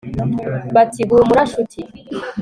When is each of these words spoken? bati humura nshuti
bati 0.75 1.01
humura 1.07 1.41
nshuti 1.47 1.79